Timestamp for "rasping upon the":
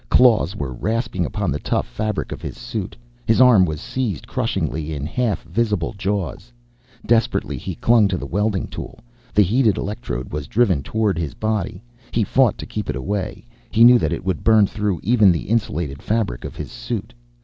0.73-1.59